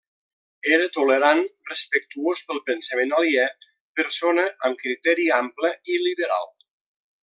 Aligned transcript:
Era 0.77 0.87
tolerant, 0.95 1.41
respectuós 1.73 2.41
pel 2.49 2.63
pensament 2.71 3.15
aliè, 3.19 3.45
persona 4.01 4.49
amb 4.69 4.85
criteri 4.85 5.31
ample 5.41 5.75
i 5.97 6.05
liberal. 6.09 6.55